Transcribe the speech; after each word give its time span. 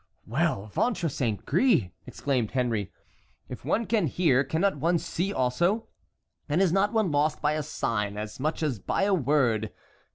"Well! 0.25 0.65
Ventre 0.73 1.09
saint 1.09 1.45
gris!" 1.45 1.83
exclaimed 2.07 2.49
Henry, 2.49 2.91
"if 3.49 3.63
one 3.63 3.85
can 3.85 4.07
hear 4.07 4.43
cannot 4.43 4.77
one 4.77 4.97
see 4.97 5.31
also? 5.31 5.89
and 6.49 6.59
is 6.59 6.73
not 6.73 6.91
one 6.91 7.11
lost 7.11 7.39
by 7.39 7.51
a 7.51 7.61
sign 7.61 8.17
as 8.17 8.39
much 8.39 8.63
as 8.63 8.79
by 8.79 9.03
a 9.03 9.13
word? 9.13 9.71